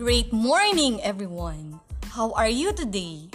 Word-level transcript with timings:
Great 0.00 0.32
morning, 0.32 0.96
everyone. 1.04 1.76
How 2.16 2.32
are 2.32 2.48
you 2.48 2.72
today? 2.72 3.28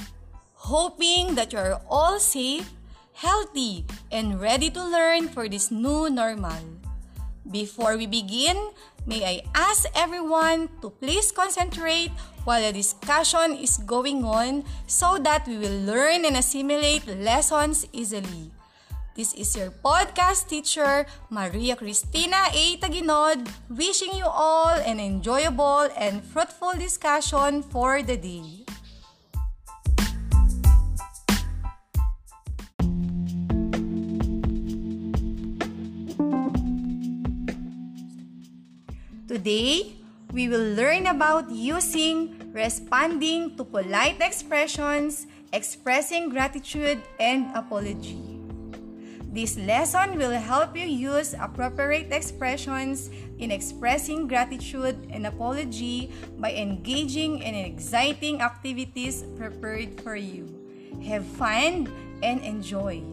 Hoping 0.65 1.38
that 1.38 1.54
you 1.54 1.61
are 1.61 1.77
all 1.86 2.18
safe, 2.18 2.73
healthy, 3.13 3.86
and 4.09 4.41
ready 4.41 4.73
to 4.73 4.81
learn 4.81 5.29
for 5.29 5.46
this 5.46 5.70
new 5.70 6.09
normal. 6.09 6.57
Before 7.46 7.93
we 8.01 8.09
begin, 8.09 8.57
may 9.05 9.21
I 9.21 9.46
ask 9.54 9.86
everyone 9.93 10.73
to 10.82 10.89
please 10.89 11.29
concentrate 11.29 12.09
while 12.50 12.66
the 12.66 12.73
discussion 12.73 13.61
is 13.61 13.77
going 13.86 14.25
on 14.25 14.66
so 14.89 15.21
that 15.21 15.45
we 15.45 15.61
will 15.61 15.86
learn 15.86 16.25
and 16.25 16.34
assimilate 16.34 17.05
lessons 17.05 17.86
easily. 17.93 18.50
This 19.16 19.32
is 19.32 19.55
your 19.55 19.71
podcast 19.71 20.52
teacher, 20.52 21.07
Maria 21.32 21.79
Cristina 21.79 22.51
A. 22.51 22.75
Taginod, 22.75 23.47
wishing 23.71 24.11
you 24.11 24.28
all 24.28 24.75
an 24.75 25.00
enjoyable 25.00 25.88
and 25.96 26.19
fruitful 26.19 26.75
discussion 26.75 27.64
for 27.64 28.04
the 28.04 28.19
day. 28.19 28.68
Today, 39.31 39.95
we 40.36 40.52
will 40.52 40.75
learn 40.75 41.08
about 41.08 41.47
using 41.47 42.36
responding 42.52 43.55
to 43.55 43.63
polite 43.63 44.19
expressions, 44.19 45.23
expressing 45.55 46.27
gratitude, 46.27 47.00
and 47.16 47.47
apology. 47.55 48.34
This 49.36 49.59
lesson 49.59 50.16
will 50.16 50.31
help 50.31 50.80
you 50.80 50.88
use 50.88 51.36
appropriate 51.36 52.08
expressions 52.16 53.12
in 53.36 53.52
expressing 53.52 54.31
gratitude 54.31 54.95
and 55.11 55.27
apology 55.27 56.08
by 56.39 56.55
engaging 56.55 57.44
in 57.44 57.52
exciting 57.52 58.39
activities 58.39 59.27
prepared 59.36 60.00
for 60.00 60.16
you. 60.16 60.47
Have 61.03 61.27
fun 61.36 61.92
and 62.23 62.39
enjoy. 62.47 63.03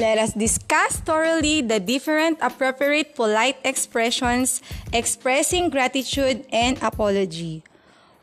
Let 0.00 0.16
us 0.16 0.32
discuss 0.32 0.96
thoroughly 0.96 1.60
the 1.60 1.76
different 1.76 2.40
appropriate 2.40 3.12
polite 3.12 3.60
expressions 3.68 4.64
expressing 4.96 5.68
gratitude 5.68 6.48
and 6.48 6.80
apology. 6.80 7.60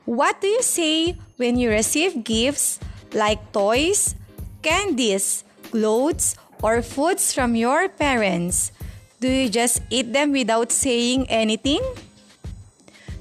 What 0.10 0.42
do 0.42 0.50
you 0.50 0.66
say 0.66 1.22
when 1.38 1.54
you 1.54 1.70
receive 1.70 2.26
gifts 2.26 2.82
like 3.14 3.54
toys, 3.54 4.18
candies, 4.66 5.46
clothes, 5.70 6.34
or 6.66 6.82
foods 6.82 7.30
from 7.30 7.54
your 7.54 7.86
parents? 7.94 8.74
Do 9.22 9.30
you 9.30 9.46
just 9.46 9.86
eat 9.94 10.10
them 10.18 10.34
without 10.34 10.74
saying 10.74 11.30
anything? 11.30 11.86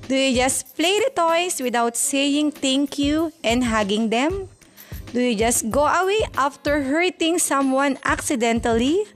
Do 0.09 0.17
you 0.17 0.33
just 0.33 0.73
play 0.73 0.97
the 1.05 1.13
toys 1.13 1.61
without 1.61 1.93
saying 1.93 2.57
thank 2.57 2.97
you 2.97 3.37
and 3.45 3.69
hugging 3.69 4.09
them? 4.09 4.49
Do 5.17 5.25
you 5.25 5.33
just 5.33 5.73
go 5.73 5.89
away 5.89 6.29
after 6.37 6.93
hurting 6.93 7.41
someone 7.41 7.97
accidentally? 8.05 9.09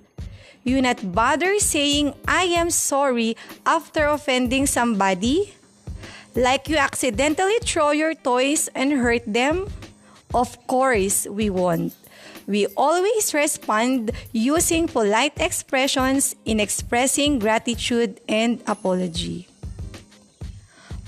You 0.64 0.80
not 0.80 1.12
bother 1.12 1.60
saying 1.60 2.16
I 2.24 2.48
am 2.56 2.72
sorry 2.72 3.36
after 3.66 4.08
offending 4.08 4.64
somebody? 4.64 5.52
Like 6.34 6.72
you 6.72 6.80
accidentally 6.80 7.60
throw 7.60 7.90
your 7.90 8.14
toys 8.14 8.72
and 8.72 8.96
hurt 8.96 9.28
them? 9.28 9.68
Of 10.32 10.56
course, 10.66 11.28
we 11.28 11.50
won't. 11.52 11.92
We 12.48 12.64
always 12.80 13.34
respond 13.36 14.12
using 14.32 14.88
polite 14.88 15.36
expressions 15.36 16.34
in 16.46 16.60
expressing 16.60 17.38
gratitude 17.38 18.24
and 18.24 18.64
apology. 18.66 19.48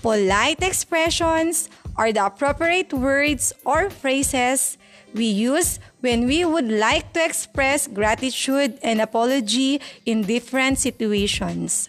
Polite 0.03 0.61
expressions 0.61 1.71
are 1.97 2.12
the 2.12 2.27
appropriate 2.27 2.93
words 2.93 3.55
or 3.65 3.89
phrases 3.89 4.77
we 5.15 5.27
use 5.27 5.78
when 6.00 6.27
we 6.27 6.45
would 6.45 6.69
like 6.69 7.12
to 7.12 7.25
express 7.25 7.87
gratitude 7.87 8.78
and 8.83 9.00
apology 9.00 9.81
in 10.06 10.23
different 10.23 10.78
situations. 10.78 11.89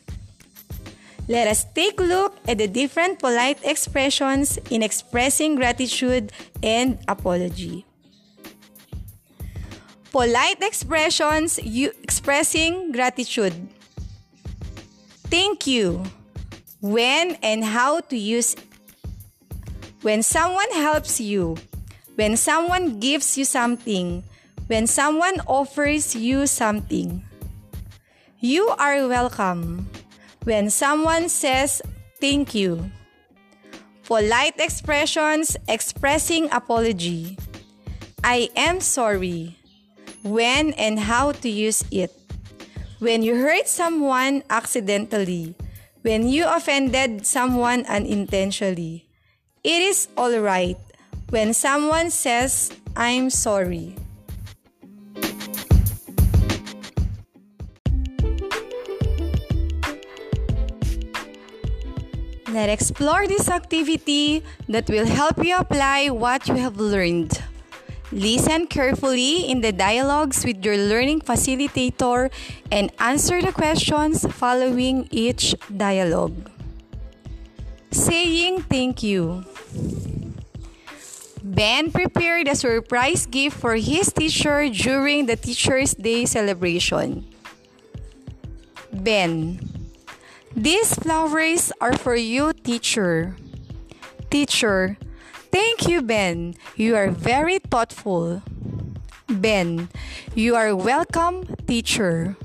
Let 1.27 1.47
us 1.47 1.65
take 1.73 1.99
a 1.99 2.03
look 2.03 2.35
at 2.47 2.57
the 2.57 2.67
different 2.67 3.19
polite 3.19 3.59
expressions 3.63 4.59
in 4.69 4.83
expressing 4.83 5.55
gratitude 5.55 6.31
and 6.61 6.99
apology. 7.07 7.85
Polite 10.11 10.61
expressions 10.61 11.57
you 11.63 11.91
expressing 12.03 12.91
gratitude. 12.91 13.53
Thank 15.31 15.65
you. 15.65 16.03
When 16.81 17.39
and 17.41 17.63
how 17.63 18.01
to 18.01 18.17
use 18.17 18.55
when 20.01 20.21
someone 20.21 20.69
helps 20.73 21.21
you 21.21 21.55
when 22.15 22.37
someone 22.37 22.99
gives 22.99 23.37
you 23.37 23.45
something, 23.45 24.23
when 24.67 24.87
someone 24.87 25.41
offers 25.47 26.15
you 26.15 26.47
something. 26.47 27.23
You 28.39 28.69
are 28.77 29.07
welcome. 29.07 29.89
When 30.43 30.69
someone 30.69 31.29
says 31.29 31.81
thank 32.19 32.53
you. 32.53 32.91
Polite 34.03 34.59
expressions 34.59 35.55
expressing 35.67 36.51
apology. 36.51 37.37
I 38.23 38.49
am 38.55 38.79
sorry. 38.79 39.57
When 40.23 40.73
and 40.73 40.99
how 40.99 41.31
to 41.31 41.49
use 41.49 41.83
it. 41.91 42.11
When 42.99 43.23
you 43.23 43.35
hurt 43.35 43.67
someone 43.67 44.43
accidentally. 44.49 45.55
When 46.03 46.27
you 46.27 46.45
offended 46.47 47.25
someone 47.25 47.85
unintentionally. 47.87 49.07
It 49.63 49.81
is 49.83 50.09
alright 50.17 50.77
when 51.33 51.51
someone 51.51 52.11
says, 52.11 52.69
I'm 52.95 53.31
sorry. 53.31 53.95
Let's 62.53 62.69
explore 62.69 63.25
this 63.25 63.49
activity 63.49 64.43
that 64.69 64.87
will 64.87 65.07
help 65.07 65.43
you 65.43 65.57
apply 65.57 66.09
what 66.09 66.47
you 66.47 66.53
have 66.53 66.77
learned. 66.77 67.41
Listen 68.11 68.67
carefully 68.67 69.49
in 69.49 69.61
the 69.61 69.71
dialogues 69.71 70.45
with 70.45 70.63
your 70.63 70.77
learning 70.77 71.21
facilitator 71.21 72.29
and 72.71 72.91
answer 72.99 73.41
the 73.41 73.51
questions 73.51 74.21
following 74.37 75.07
each 75.09 75.55
dialogue. 75.75 76.51
Saying 77.89 78.61
thank 78.69 79.01
you. 79.01 79.43
Ben 81.53 81.91
prepared 81.91 82.47
a 82.47 82.55
surprise 82.55 83.27
gift 83.29 83.61
for 83.61 83.75
his 83.77 84.11
teacher 84.11 84.65
during 84.73 85.27
the 85.27 85.35
Teacher's 85.37 85.93
Day 85.93 86.25
celebration. 86.25 87.29
Ben, 88.91 89.61
these 90.57 90.95
flowers 90.97 91.71
are 91.79 91.93
for 91.93 92.15
you, 92.15 92.53
teacher. 92.53 93.37
Teacher, 94.31 94.97
thank 95.53 95.87
you, 95.87 96.01
Ben. 96.01 96.55
You 96.75 96.95
are 96.95 97.13
very 97.13 97.59
thoughtful. 97.59 98.41
Ben, 99.29 99.89
you 100.33 100.55
are 100.55 100.75
welcome, 100.75 101.45
teacher. 101.69 102.35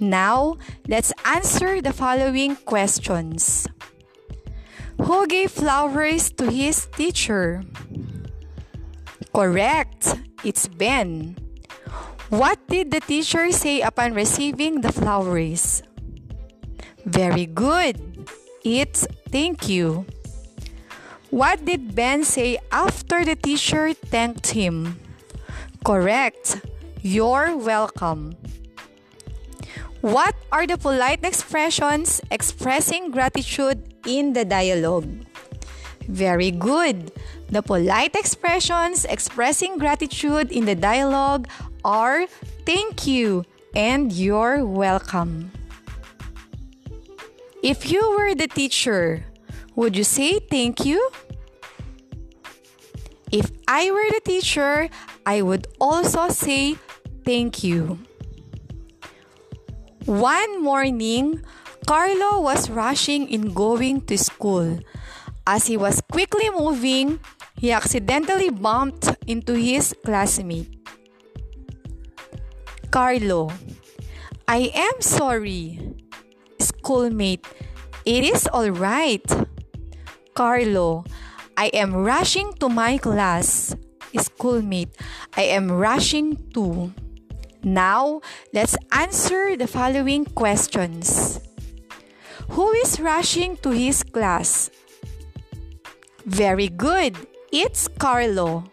Now, 0.00 0.56
let's 0.88 1.12
answer 1.26 1.82
the 1.82 1.92
following 1.92 2.56
questions. 2.64 3.68
Who 4.98 5.26
gave 5.26 5.50
flowers 5.50 6.30
to 6.40 6.50
his 6.50 6.86
teacher? 6.96 7.62
Correct. 9.34 10.16
It's 10.44 10.68
Ben. 10.68 11.36
What 12.30 12.58
did 12.68 12.90
the 12.90 13.00
teacher 13.00 13.52
say 13.52 13.82
upon 13.82 14.14
receiving 14.14 14.80
the 14.80 14.92
flowers? 14.92 15.82
Very 17.04 17.46
good. 17.46 18.28
It's 18.64 19.06
thank 19.30 19.68
you. 19.68 20.06
What 21.30 21.64
did 21.64 21.94
Ben 21.94 22.24
say 22.24 22.58
after 22.72 23.24
the 23.24 23.36
teacher 23.36 23.92
thanked 23.92 24.50
him? 24.56 24.98
Correct. 25.84 26.64
You're 27.02 27.56
welcome. 27.56 28.34
What 30.06 30.38
are 30.52 30.70
the 30.70 30.78
polite 30.78 31.26
expressions 31.26 32.22
expressing 32.30 33.10
gratitude 33.10 33.82
in 34.06 34.32
the 34.32 34.44
dialogue. 34.44 35.26
Very 36.06 36.52
good. 36.52 37.10
The 37.50 37.60
polite 37.60 38.14
expressions 38.14 39.04
expressing 39.04 39.78
gratitude 39.78 40.52
in 40.52 40.64
the 40.64 40.76
dialogue 40.76 41.48
are 41.84 42.26
thank 42.64 43.06
you 43.06 43.42
and 43.74 44.12
you're 44.12 44.64
welcome. 44.64 45.50
If 47.64 47.90
you 47.90 48.14
were 48.16 48.34
the 48.34 48.46
teacher, 48.46 49.26
would 49.74 49.96
you 49.96 50.04
say 50.04 50.38
thank 50.38 50.86
you? 50.86 51.02
If 53.32 53.50
I 53.66 53.90
were 53.90 54.06
the 54.14 54.22
teacher, 54.22 54.88
I 55.26 55.42
would 55.42 55.66
also 55.80 56.28
say 56.28 56.78
thank 57.24 57.64
you. 57.64 57.98
One 60.06 60.62
morning, 60.62 61.42
Carlo 61.84 62.38
was 62.38 62.70
rushing 62.70 63.26
in 63.26 63.50
going 63.50 64.06
to 64.06 64.16
school. 64.16 64.78
As 65.44 65.66
he 65.66 65.76
was 65.76 66.00
quickly 66.00 66.48
moving, 66.50 67.18
he 67.58 67.72
accidentally 67.72 68.50
bumped 68.50 69.10
into 69.26 69.54
his 69.54 69.98
classmate. 70.04 70.70
Carlo, 72.92 73.50
I 74.46 74.70
am 74.78 75.02
sorry. 75.02 75.82
Schoolmate, 76.60 77.44
it 78.06 78.22
is 78.22 78.46
all 78.46 78.70
right. 78.70 79.26
Carlo, 80.34 81.02
I 81.56 81.66
am 81.74 81.90
rushing 81.92 82.54
to 82.62 82.68
my 82.68 82.98
class. 82.98 83.74
Schoolmate, 84.14 84.94
I 85.36 85.50
am 85.50 85.66
rushing 85.66 86.38
too. 86.54 86.94
Now, 87.66 88.20
let's 88.54 88.78
answer 88.92 89.56
the 89.56 89.66
following 89.66 90.24
questions. 90.24 91.40
Who 92.54 92.70
is 92.78 93.00
rushing 93.00 93.56
to 93.66 93.74
his 93.74 94.04
class? 94.04 94.70
Very 96.24 96.68
good. 96.68 97.18
It's 97.50 97.88
Carlo. 97.88 98.70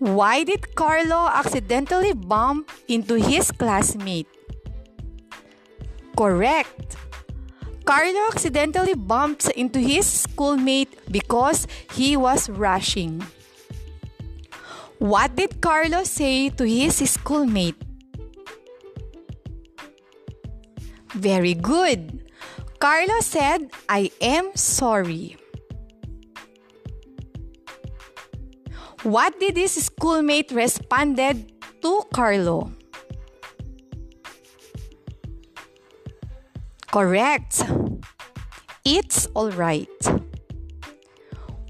Why 0.00 0.42
did 0.42 0.74
Carlo 0.74 1.30
accidentally 1.30 2.12
bump 2.14 2.68
into 2.88 3.14
his 3.14 3.52
classmate? 3.52 4.26
Correct. 6.18 6.96
Carlo 7.84 8.26
accidentally 8.26 8.94
bumped 8.94 9.50
into 9.54 9.78
his 9.78 10.04
schoolmate 10.04 10.90
because 11.12 11.68
he 11.94 12.16
was 12.16 12.50
rushing. 12.50 13.22
What 14.98 15.36
did 15.36 15.60
Carlo 15.60 16.02
say 16.02 16.48
to 16.48 16.64
his 16.66 16.98
schoolmate? 17.08 17.83
Very 21.14 21.54
good. 21.54 22.30
Carlo 22.78 23.20
said, 23.20 23.70
I 23.88 24.10
am 24.20 24.54
sorry. 24.56 25.36
What 29.04 29.38
did 29.38 29.56
his 29.56 29.72
schoolmate 29.84 30.50
responded 30.50 31.52
to 31.82 32.02
Carlo? 32.12 32.72
Correct. 36.90 37.62
It's 38.84 39.26
all 39.34 39.50
right. 39.50 39.88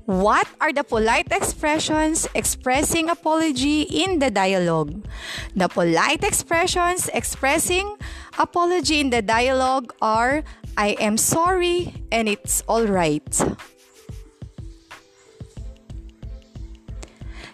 What 0.06 0.46
are 0.60 0.72
the 0.72 0.84
polite 0.84 1.32
expressions 1.32 2.28
expressing 2.34 3.08
apology 3.08 3.82
in 3.82 4.18
the 4.18 4.30
dialogue? 4.30 5.04
The 5.56 5.68
polite 5.68 6.22
expressions 6.22 7.08
expressing 7.14 7.96
apology 8.38 9.00
in 9.00 9.10
the 9.10 9.22
dialogue 9.22 9.94
are 10.02 10.42
I 10.76 10.96
am 11.00 11.16
sorry 11.16 11.94
and 12.10 12.28
it's 12.28 12.62
all 12.66 12.86
right. 12.86 13.28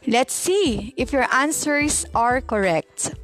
Let's 0.06 0.35
see 0.35 0.94
if 0.97 1.12
your 1.12 1.27
answers 1.32 2.06
are 2.15 2.41
correct. 2.41 3.15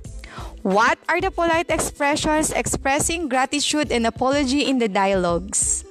What 0.62 0.98
are 1.08 1.20
the 1.20 1.30
polite 1.30 1.70
expressions 1.70 2.50
expressing 2.50 3.28
gratitude 3.28 3.90
and 3.90 4.06
apology 4.06 4.66
in 4.66 4.78
the 4.78 4.88
dialogues? 4.88 5.84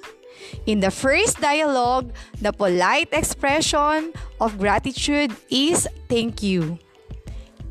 In 0.66 0.80
the 0.80 0.92
first 0.92 1.40
dialogue, 1.42 2.12
the 2.42 2.52
polite 2.52 3.10
expression 3.12 4.14
of 4.40 4.58
gratitude 4.58 5.36
is 5.50 5.88
thank 6.08 6.44
you. 6.44 6.78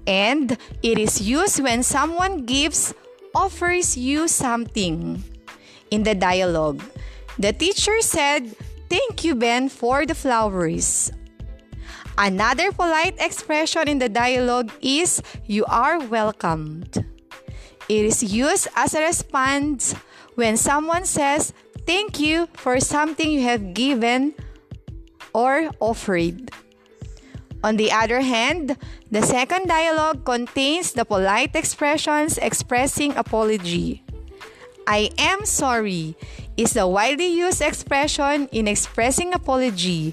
And 0.06 0.56
it 0.82 0.99
is 0.99 1.20
used 1.20 1.62
when 1.62 1.82
someone 1.82 2.44
gives, 2.44 2.94
offers 3.34 3.96
you 3.96 4.28
something. 4.28 5.22
In 5.90 6.02
the 6.02 6.14
dialogue, 6.14 6.82
the 7.38 7.52
teacher 7.52 8.00
said, 8.00 8.54
Thank 8.88 9.25
you, 9.25 9.34
Ben, 9.34 9.69
for 9.69 10.06
the 10.06 10.14
flowers. 10.14 11.10
Another 12.16 12.70
polite 12.70 13.16
expression 13.19 13.88
in 13.88 13.98
the 13.98 14.08
dialogue 14.08 14.70
is 14.81 15.22
you 15.46 15.64
are 15.66 15.98
welcomed. 15.98 17.04
It 17.88 18.04
is 18.06 18.22
used 18.22 18.69
as 18.76 18.94
a 18.94 19.02
response 19.02 19.94
when 20.37 20.56
someone 20.56 21.04
says 21.04 21.52
thank 21.87 22.20
you 22.20 22.46
for 22.54 22.78
something 22.78 23.30
you 23.30 23.42
have 23.42 23.75
given 23.75 24.34
or 25.34 25.70
offered. 25.80 26.50
On 27.64 27.81
the 27.81 27.88
other 27.88 28.20
hand, 28.20 28.76
the 29.08 29.25
second 29.25 29.72
dialogue 29.72 30.28
contains 30.28 30.93
the 30.93 31.08
polite 31.08 31.56
expressions 31.56 32.37
expressing 32.37 33.16
apology. 33.16 34.05
I 34.87 35.08
am 35.16 35.49
sorry 35.49 36.12
is 36.61 36.76
the 36.76 36.87
widely 36.87 37.32
used 37.32 37.64
expression 37.64 38.52
in 38.52 38.69
expressing 38.69 39.32
apology. 39.32 40.12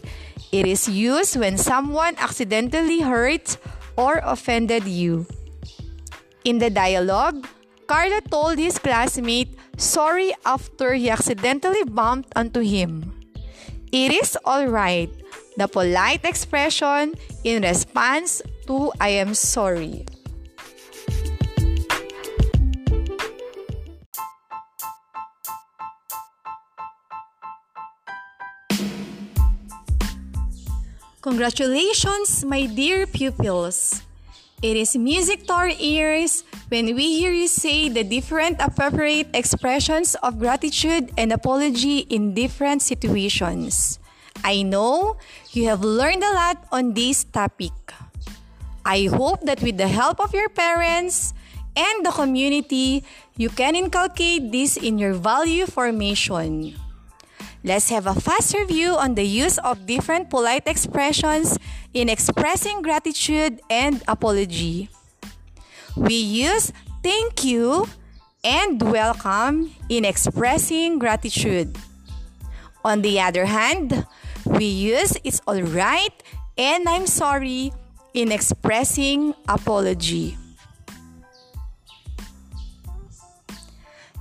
It 0.56 0.65
is 0.65 0.88
used 0.88 1.36
when 1.36 1.59
someone 1.59 2.15
accidentally 2.24 3.03
hurt 3.03 3.59
or 4.00 4.24
offended 4.24 4.88
you. 4.88 5.27
In 6.48 6.63
the 6.63 6.71
dialogue, 6.71 7.51
Carla 7.86 8.21
told 8.31 8.63
his 8.63 8.80
classmate 8.80 9.51
sorry 9.75 10.31
after 10.45 10.95
he 10.95 11.09
accidentally 11.09 11.83
bumped 11.83 12.31
onto 12.33 12.62
him. 12.63 13.12
It 13.92 14.15
is 14.15 14.39
alright, 14.48 15.12
the 15.57 15.68
polite 15.68 16.24
expression 16.25 17.13
in 17.44 17.63
response 17.63 18.42
to 18.68 18.92
I 19.00 19.09
am 19.21 19.33
sorry. 19.33 20.06
Congratulations, 31.21 32.44
my 32.44 32.65
dear 32.65 33.06
pupils! 33.06 34.01
It 34.62 34.75
is 34.75 34.98
music 34.98 35.45
to 35.48 35.53
our 35.53 35.71
ears 35.77 36.44
when 36.69 36.95
we 36.98 37.18
hear 37.18 37.31
you 37.31 37.48
say 37.48 37.89
the 37.89 38.03
different 38.03 38.57
appropriate 38.57 39.30
expressions 39.33 40.15
of 40.25 40.39
gratitude 40.39 41.13
and 41.18 41.31
apology 41.31 42.09
in 42.09 42.33
different 42.33 42.81
situations. 42.81 44.00
I 44.43 44.63
know 44.63 45.17
you 45.51 45.67
have 45.69 45.83
learned 45.83 46.24
a 46.24 46.33
lot 46.33 46.65
on 46.71 46.93
this 46.93 47.24
topic. 47.24 47.74
I 48.86 49.05
hope 49.05 49.41
that 49.45 49.62
with 49.62 49.77
the 49.77 49.88
help 49.88 50.19
of 50.19 50.33
your 50.33 50.50
parents 50.50 51.33
and 51.75 52.05
the 52.05 52.12
community, 52.12 53.03
you 53.38 53.50
can 53.50 53.75
inculcate 53.75 54.51
this 54.51 54.77
in 54.77 54.98
your 54.98 55.13
value 55.13 55.65
formation. 55.65 56.75
Let's 57.63 57.89
have 57.89 58.07
a 58.07 58.17
fast 58.17 58.55
review 58.55 58.98
on 58.98 59.13
the 59.13 59.24
use 59.24 59.60
of 59.60 59.86
different 59.86 60.31
polite 60.31 60.65
expressions 60.65 61.60
in 61.93 62.10
expressing 62.10 62.81
gratitude 62.81 63.62
and 63.69 64.01
apology. 64.07 64.89
We 65.95 66.15
use 66.15 66.74
thank 67.03 67.43
you 67.43 67.86
and 68.43 68.81
welcome 68.81 69.75
in 69.89 70.05
expressing 70.05 70.98
gratitude. 70.98 71.77
On 72.83 73.03
the 73.03 73.21
other 73.21 73.45
hand, 73.45 74.07
we 74.62 74.94
use 74.94 75.18
it's 75.25 75.41
alright 75.50 76.13
and 76.53 76.86
I'm 76.86 77.10
sorry 77.10 77.74
in 78.13 78.30
expressing 78.30 79.34
apology. 79.50 80.38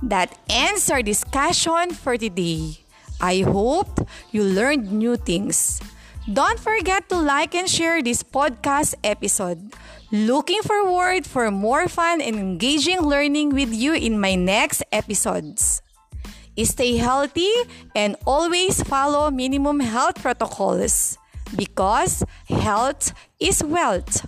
That 0.01 0.33
ends 0.49 0.89
our 0.89 1.05
discussion 1.05 1.93
for 1.93 2.17
today. 2.17 2.81
I 3.21 3.45
hope 3.45 4.09
you 4.33 4.41
learned 4.41 4.89
new 4.89 5.13
things. 5.13 5.77
Don't 6.25 6.57
forget 6.57 7.05
to 7.13 7.21
like 7.21 7.53
and 7.53 7.69
share 7.69 8.01
this 8.01 8.25
podcast 8.25 8.97
episode. 9.05 9.77
Looking 10.09 10.65
forward 10.65 11.29
for 11.29 11.53
more 11.53 11.85
fun 11.85 12.17
and 12.17 12.33
engaging 12.33 13.05
learning 13.05 13.53
with 13.53 13.69
you 13.69 13.93
in 13.93 14.17
my 14.17 14.33
next 14.33 14.81
episodes. 14.89 15.85
Stay 16.65 16.97
healthy 16.97 17.49
and 17.95 18.15
always 18.25 18.83
follow 18.83 19.31
minimum 19.31 19.79
health 19.79 20.21
protocols 20.21 21.17
because 21.55 22.23
health 22.49 23.13
is 23.39 23.63
wealth. 23.63 24.25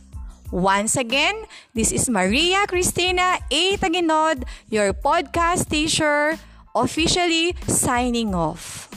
Once 0.51 0.95
again, 0.95 1.33
this 1.73 1.91
is 1.91 2.09
Maria 2.09 2.65
Cristina 2.67 3.39
A. 3.49 3.77
Taginod, 3.77 4.45
your 4.69 4.93
podcast 4.93 5.69
teacher, 5.69 6.37
officially 6.75 7.55
signing 7.65 8.35
off. 8.35 8.92